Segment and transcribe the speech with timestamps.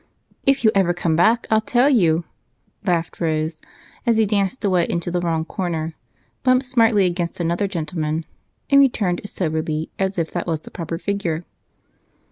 [0.47, 2.23] "If you ever come back I'll tell you,"
[2.87, 3.61] laughed Rose
[4.03, 5.93] as he danced away into the wrong corner,
[6.41, 8.25] bumped smartly against another gentleman,
[8.71, 11.45] and returned as soberly as if that was the proper figure.